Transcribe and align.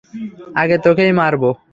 আগে 0.55 0.77
তোকেই 0.77 1.11
মারব। 1.11 1.43